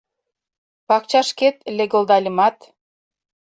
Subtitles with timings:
[0.87, 2.57] Пакчашкет легылдальымат-